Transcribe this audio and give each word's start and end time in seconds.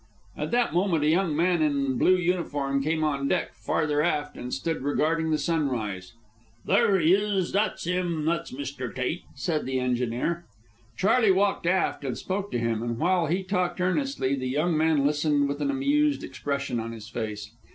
At 0.35 0.49
that 0.49 0.73
moment 0.73 1.03
a 1.03 1.07
young 1.09 1.35
man 1.35 1.61
in 1.61 1.99
blue 1.99 2.15
uniform 2.17 2.81
came 2.81 3.03
on 3.03 3.27
deck 3.27 3.53
farther 3.53 4.01
aft 4.01 4.35
and 4.35 4.51
stood 4.51 4.81
regarding 4.81 5.29
the 5.29 5.37
sunrise. 5.37 6.13
"There 6.65 6.97
he 6.99 7.13
is, 7.13 7.51
that's 7.51 7.83
him, 7.83 8.25
that's 8.25 8.51
Mr. 8.51 8.91
Tate," 8.95 9.21
said 9.35 9.67
the 9.67 9.79
engineer. 9.79 10.43
Charley 10.97 11.29
walked 11.29 11.67
aft 11.67 12.03
and 12.03 12.17
spoke 12.17 12.49
to 12.51 12.57
him, 12.57 12.81
and 12.81 12.97
while 12.97 13.27
he 13.27 13.43
talked 13.43 13.79
earnestly 13.79 14.33
the 14.33 14.49
young 14.49 14.75
man 14.75 15.05
listened 15.05 15.47
with 15.47 15.61
an 15.61 15.69
amused 15.69 16.23
expression 16.23 16.79
on 16.79 16.93
his 16.93 17.07
face. 17.07 17.51